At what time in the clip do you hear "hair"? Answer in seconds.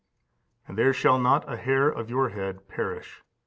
1.57-1.87